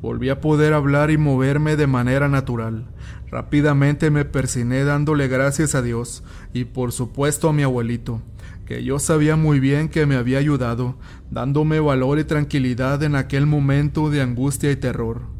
Volví 0.00 0.28
a 0.28 0.40
poder 0.40 0.74
hablar 0.74 1.10
y 1.10 1.16
moverme 1.16 1.76
de 1.76 1.86
manera 1.86 2.28
natural. 2.28 2.86
Rápidamente 3.30 4.10
me 4.10 4.24
persiné 4.24 4.84
dándole 4.84 5.26
gracias 5.26 5.74
a 5.74 5.82
Dios 5.82 6.22
y 6.52 6.66
por 6.66 6.92
supuesto 6.92 7.48
a 7.48 7.52
mi 7.52 7.62
abuelito, 7.62 8.22
que 8.66 8.84
yo 8.84 8.98
sabía 8.98 9.34
muy 9.34 9.58
bien 9.58 9.88
que 9.88 10.06
me 10.06 10.14
había 10.14 10.38
ayudado, 10.38 10.98
dándome 11.30 11.80
valor 11.80 12.18
y 12.18 12.24
tranquilidad 12.24 13.02
en 13.02 13.16
aquel 13.16 13.46
momento 13.46 14.10
de 14.10 14.20
angustia 14.20 14.70
y 14.70 14.76
terror. 14.76 15.33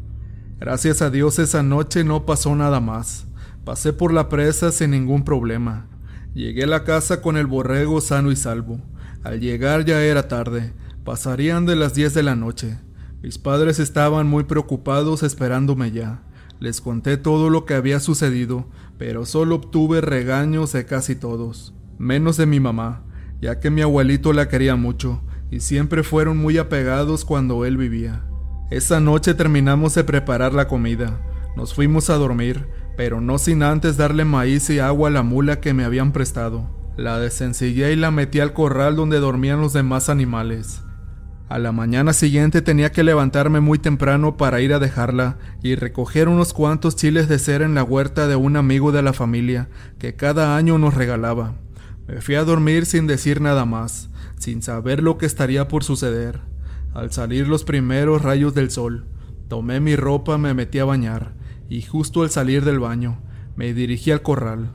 Gracias 0.57 1.01
a 1.01 1.09
Dios 1.09 1.37
esa 1.39 1.63
noche 1.63 2.05
no 2.05 2.25
pasó 2.25 2.55
nada 2.55 2.79
más. 2.79 3.27
Pasé 3.65 3.91
por 3.91 4.13
la 4.13 4.29
presa 4.29 4.71
sin 4.71 4.91
ningún 4.91 5.25
problema. 5.25 5.87
Llegué 6.33 6.63
a 6.63 6.67
la 6.67 6.83
casa 6.85 7.21
con 7.21 7.35
el 7.35 7.45
borrego 7.45 7.99
sano 7.99 8.31
y 8.31 8.37
salvo. 8.37 8.79
Al 9.23 9.41
llegar 9.41 9.83
ya 9.83 10.01
era 10.01 10.27
tarde, 10.29 10.73
pasarían 11.03 11.65
de 11.65 11.75
las 11.75 11.93
diez 11.93 12.13
de 12.13 12.23
la 12.23 12.35
noche. 12.35 12.77
Mis 13.21 13.37
padres 13.37 13.79
estaban 13.79 14.27
muy 14.27 14.45
preocupados 14.45 15.23
esperándome 15.23 15.91
ya. 15.91 16.23
Les 16.59 16.79
conté 16.79 17.17
todo 17.17 17.49
lo 17.49 17.65
que 17.65 17.73
había 17.73 17.99
sucedido, 17.99 18.69
pero 18.97 19.25
solo 19.25 19.55
obtuve 19.55 19.99
regaños 19.99 20.71
de 20.71 20.85
casi 20.85 21.15
todos, 21.15 21.73
menos 21.97 22.37
de 22.37 22.45
mi 22.45 22.61
mamá, 22.61 23.03
ya 23.41 23.59
que 23.59 23.69
mi 23.69 23.81
abuelito 23.81 24.31
la 24.31 24.47
quería 24.47 24.77
mucho 24.77 25.21
y 25.51 25.59
siempre 25.59 26.03
fueron 26.03 26.37
muy 26.37 26.57
apegados 26.57 27.25
cuando 27.25 27.65
él 27.65 27.77
vivía. 27.77 28.23
Esa 28.71 28.99
noche 28.99 29.33
terminamos 29.35 29.93
de 29.93 30.03
preparar 30.03 30.53
la 30.53 30.67
comida, 30.67 31.19
nos 31.55 31.73
fuimos 31.73 32.09
a 32.09 32.15
dormir, 32.15 32.67
pero 32.97 33.21
no 33.21 33.37
sin 33.37 33.63
antes 33.63 33.95
darle 33.95 34.25
maíz 34.25 34.69
y 34.69 34.79
agua 34.79 35.09
a 35.09 35.11
la 35.11 35.23
mula 35.23 35.61
que 35.61 35.73
me 35.73 35.85
habían 35.85 36.11
prestado. 36.11 36.69
La 36.97 37.19
desencillé 37.19 37.93
y 37.93 37.95
la 37.95 38.11
metí 38.11 38.39
al 38.39 38.53
corral 38.53 38.95
donde 38.95 39.19
dormían 39.19 39.61
los 39.61 39.71
demás 39.71 40.09
animales. 40.09 40.81
A 41.47 41.59
la 41.59 41.71
mañana 41.71 42.11
siguiente 42.11 42.61
tenía 42.61 42.91
que 42.91 43.03
levantarme 43.03 43.59
muy 43.59 43.77
temprano 43.77 44.35
para 44.35 44.61
ir 44.61 44.73
a 44.73 44.79
dejarla 44.79 45.37
y 45.61 45.75
recoger 45.75 46.27
unos 46.27 46.53
cuantos 46.53 46.95
chiles 46.95 47.29
de 47.29 47.37
cera 47.37 47.65
en 47.65 47.75
la 47.75 47.83
huerta 47.83 48.27
de 48.27 48.35
un 48.35 48.57
amigo 48.57 48.91
de 48.91 49.03
la 49.03 49.13
familia 49.13 49.69
que 49.99 50.15
cada 50.15 50.57
año 50.57 50.77
nos 50.77 50.95
regalaba. 50.95 51.53
Me 52.07 52.19
fui 52.19 52.35
a 52.35 52.43
dormir 52.43 52.85
sin 52.85 53.07
decir 53.07 53.41
nada 53.41 53.65
más, 53.65 54.09
sin 54.39 54.61
saber 54.61 55.03
lo 55.03 55.17
que 55.17 55.25
estaría 55.25 55.67
por 55.67 55.83
suceder. 55.83 56.54
Al 56.95 57.11
salir 57.11 57.49
los 57.49 57.65
primeros 57.65 58.21
rayos 58.21 58.55
del 58.55 58.71
sol, 58.71 59.05
tomé 59.49 59.81
mi 59.81 59.97
ropa, 59.97 60.37
me 60.37 60.53
metí 60.53 60.79
a 60.79 60.85
bañar 60.85 61.33
y 61.67 61.81
justo 61.81 62.23
al 62.23 62.29
salir 62.29 62.63
del 62.63 62.79
baño, 62.79 63.21
me 63.57 63.73
dirigí 63.73 64.11
al 64.11 64.21
corral. 64.21 64.71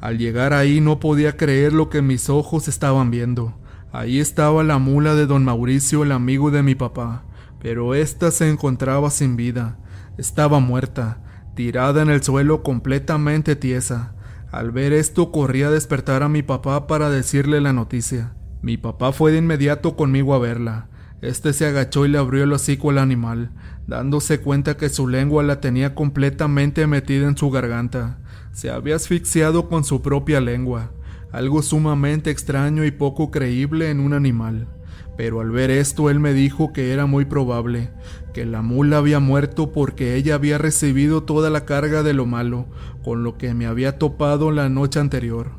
Al 0.00 0.18
llegar 0.18 0.52
ahí 0.52 0.80
no 0.80 0.98
podía 0.98 1.36
creer 1.36 1.72
lo 1.72 1.88
que 1.88 2.02
mis 2.02 2.28
ojos 2.28 2.66
estaban 2.66 3.12
viendo. 3.12 3.56
Ahí 3.92 4.18
estaba 4.18 4.64
la 4.64 4.78
mula 4.78 5.14
de 5.14 5.26
don 5.26 5.44
Mauricio, 5.44 6.02
el 6.02 6.10
amigo 6.10 6.50
de 6.50 6.64
mi 6.64 6.74
papá, 6.74 7.22
pero 7.60 7.94
ésta 7.94 8.32
se 8.32 8.50
encontraba 8.50 9.08
sin 9.10 9.36
vida. 9.36 9.78
Estaba 10.18 10.58
muerta, 10.58 11.22
tirada 11.54 12.02
en 12.02 12.10
el 12.10 12.20
suelo 12.20 12.64
completamente 12.64 13.54
tiesa. 13.54 14.16
Al 14.50 14.72
ver 14.72 14.92
esto 14.92 15.30
corrí 15.30 15.62
a 15.62 15.70
despertar 15.70 16.24
a 16.24 16.28
mi 16.28 16.42
papá 16.42 16.88
para 16.88 17.10
decirle 17.10 17.60
la 17.60 17.72
noticia. 17.72 18.34
Mi 18.60 18.76
papá 18.76 19.12
fue 19.12 19.30
de 19.30 19.38
inmediato 19.38 19.94
conmigo 19.94 20.34
a 20.34 20.40
verla. 20.40 20.89
Este 21.22 21.52
se 21.52 21.66
agachó 21.66 22.06
y 22.06 22.08
le 22.08 22.18
abrió 22.18 22.44
el 22.44 22.52
hocico 22.52 22.90
al 22.90 22.98
animal, 22.98 23.50
dándose 23.86 24.40
cuenta 24.40 24.76
que 24.76 24.88
su 24.88 25.08
lengua 25.08 25.42
la 25.42 25.60
tenía 25.60 25.94
completamente 25.94 26.86
metida 26.86 27.28
en 27.28 27.36
su 27.36 27.50
garganta. 27.50 28.18
Se 28.52 28.70
había 28.70 28.96
asfixiado 28.96 29.68
con 29.68 29.84
su 29.84 30.02
propia 30.02 30.40
lengua 30.40 30.92
algo 31.32 31.62
sumamente 31.62 32.30
extraño 32.30 32.84
y 32.84 32.90
poco 32.90 33.30
creíble 33.30 33.90
en 33.90 34.00
un 34.00 34.14
animal. 34.14 34.68
Pero 35.16 35.40
al 35.40 35.50
ver 35.50 35.70
esto 35.70 36.10
él 36.10 36.18
me 36.18 36.32
dijo 36.32 36.72
que 36.72 36.92
era 36.92 37.06
muy 37.06 37.24
probable, 37.24 37.90
que 38.32 38.46
la 38.46 38.62
mula 38.62 38.98
había 38.98 39.20
muerto 39.20 39.70
porque 39.72 40.16
ella 40.16 40.34
había 40.34 40.56
recibido 40.56 41.22
toda 41.24 41.50
la 41.50 41.66
carga 41.66 42.02
de 42.02 42.14
lo 42.14 42.26
malo, 42.26 42.66
con 43.04 43.22
lo 43.22 43.36
que 43.36 43.52
me 43.54 43.66
había 43.66 43.98
topado 43.98 44.50
la 44.50 44.68
noche 44.68 44.98
anterior. 44.98 45.52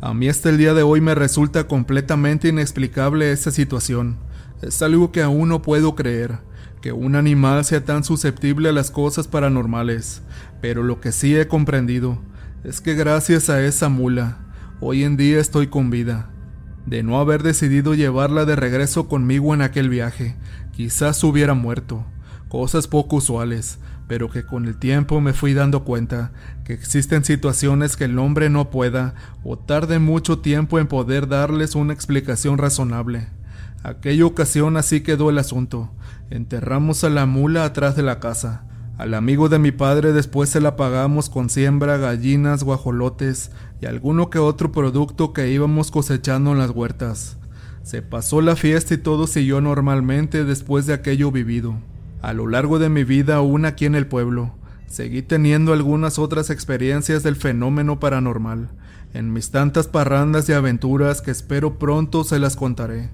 A 0.00 0.12
mí 0.12 0.28
hasta 0.28 0.50
el 0.50 0.58
día 0.58 0.74
de 0.74 0.82
hoy 0.82 1.00
me 1.00 1.14
resulta 1.14 1.66
completamente 1.66 2.48
inexplicable 2.48 3.32
esa 3.32 3.50
situación. 3.50 4.18
Es 4.62 4.82
algo 4.82 5.12
que 5.12 5.22
aún 5.22 5.48
no 5.48 5.62
puedo 5.62 5.94
creer, 5.94 6.38
que 6.80 6.92
un 6.92 7.16
animal 7.16 7.64
sea 7.64 7.84
tan 7.84 8.04
susceptible 8.04 8.68
a 8.68 8.72
las 8.72 8.90
cosas 8.90 9.28
paranormales, 9.28 10.22
pero 10.60 10.82
lo 10.82 11.00
que 11.00 11.12
sí 11.12 11.36
he 11.36 11.48
comprendido 11.48 12.18
es 12.64 12.80
que 12.80 12.94
gracias 12.94 13.50
a 13.50 13.62
esa 13.62 13.88
mula, 13.88 14.46
Hoy 14.78 15.04
en 15.04 15.16
día 15.16 15.40
estoy 15.40 15.68
con 15.68 15.88
vida. 15.88 16.28
De 16.84 17.02
no 17.02 17.18
haber 17.18 17.42
decidido 17.42 17.94
llevarla 17.94 18.44
de 18.44 18.56
regreso 18.56 19.08
conmigo 19.08 19.54
en 19.54 19.62
aquel 19.62 19.88
viaje, 19.88 20.36
quizás 20.72 21.24
hubiera 21.24 21.54
muerto. 21.54 22.04
Cosas 22.50 22.86
poco 22.86 23.16
usuales, 23.16 23.78
pero 24.06 24.28
que 24.28 24.44
con 24.44 24.66
el 24.66 24.76
tiempo 24.76 25.22
me 25.22 25.32
fui 25.32 25.54
dando 25.54 25.82
cuenta 25.82 26.30
que 26.66 26.74
existen 26.74 27.24
situaciones 27.24 27.96
que 27.96 28.04
el 28.04 28.18
hombre 28.18 28.50
no 28.50 28.68
pueda 28.68 29.14
o 29.42 29.58
tarde 29.58 29.98
mucho 29.98 30.40
tiempo 30.40 30.78
en 30.78 30.88
poder 30.88 31.26
darles 31.26 31.74
una 31.74 31.94
explicación 31.94 32.58
razonable. 32.58 33.28
Aquella 33.86 34.26
ocasión 34.26 34.76
así 34.76 35.02
quedó 35.02 35.30
el 35.30 35.38
asunto. 35.38 35.92
Enterramos 36.28 37.04
a 37.04 37.08
la 37.08 37.24
mula 37.24 37.64
atrás 37.64 37.94
de 37.94 38.02
la 38.02 38.18
casa. 38.18 38.64
Al 38.98 39.14
amigo 39.14 39.48
de 39.48 39.60
mi 39.60 39.70
padre 39.70 40.12
después 40.12 40.50
se 40.50 40.60
la 40.60 40.74
pagamos 40.74 41.30
con 41.30 41.50
siembra, 41.50 41.96
gallinas, 41.96 42.64
guajolotes 42.64 43.52
y 43.80 43.86
alguno 43.86 44.28
que 44.28 44.40
otro 44.40 44.72
producto 44.72 45.32
que 45.32 45.52
íbamos 45.52 45.92
cosechando 45.92 46.50
en 46.50 46.58
las 46.58 46.70
huertas. 46.70 47.36
Se 47.84 48.02
pasó 48.02 48.40
la 48.40 48.56
fiesta 48.56 48.94
y 48.94 48.98
todo 48.98 49.28
siguió 49.28 49.60
normalmente 49.60 50.42
después 50.42 50.86
de 50.86 50.94
aquello 50.94 51.30
vivido. 51.30 51.76
A 52.22 52.32
lo 52.32 52.48
largo 52.48 52.80
de 52.80 52.88
mi 52.88 53.04
vida 53.04 53.36
aún 53.36 53.66
aquí 53.66 53.84
en 53.84 53.94
el 53.94 54.08
pueblo, 54.08 54.56
seguí 54.88 55.22
teniendo 55.22 55.72
algunas 55.72 56.18
otras 56.18 56.50
experiencias 56.50 57.22
del 57.22 57.36
fenómeno 57.36 58.00
paranormal, 58.00 58.68
en 59.14 59.32
mis 59.32 59.52
tantas 59.52 59.86
parrandas 59.86 60.48
y 60.48 60.54
aventuras 60.54 61.22
que 61.22 61.30
espero 61.30 61.78
pronto 61.78 62.24
se 62.24 62.40
las 62.40 62.56
contaré. 62.56 63.10